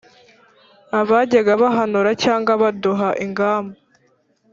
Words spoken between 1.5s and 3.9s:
bahanura Cyangwa baduha ingamba